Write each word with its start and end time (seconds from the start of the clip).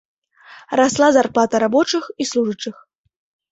Расла 0.81 1.09
зарплата 1.17 1.55
рабочых 1.65 2.03
і 2.11 2.23
служачых. 2.33 2.83